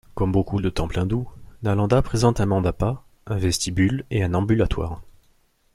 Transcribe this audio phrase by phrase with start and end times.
[0.15, 1.29] Comme beaucoup de temples hindous,
[1.61, 4.99] Nalanda présente un mandapa, un vestibule et un ambulatoire.